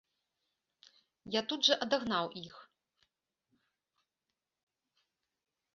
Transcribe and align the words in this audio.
Я 1.35 1.41
тут 1.51 1.61
жа 1.69 1.77
адагнаў 1.87 2.25
іх. 2.43 2.55